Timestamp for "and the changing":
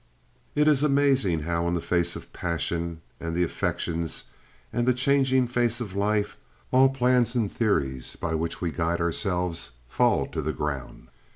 4.73-5.47